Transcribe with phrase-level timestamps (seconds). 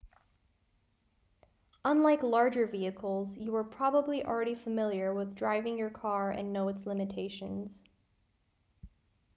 [1.85, 6.87] unlike larger vehicles you are probably already familiar with driving your car and know its
[6.87, 7.83] limitations